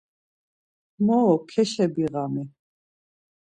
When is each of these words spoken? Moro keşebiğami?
Moro 1.05 1.35
keşebiğami? 1.49 2.43